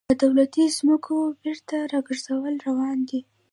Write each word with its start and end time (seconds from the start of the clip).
د 0.09 0.13
دولتي 0.23 0.63
ځمکو 0.77 1.15
بیرته 1.41 1.77
راګرځول 1.91 2.55
روان 2.67 2.97
دي 3.09 3.19